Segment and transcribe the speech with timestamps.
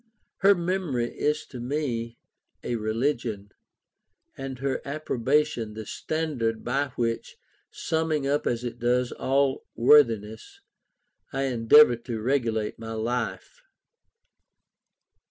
[0.37, 2.17] Her memory is to me
[2.63, 3.51] a religion,
[4.35, 7.37] and her approbation the standard by which,
[7.69, 10.59] summing up as it does all worthiness,
[11.31, 13.61] I endeavour to regulate my life.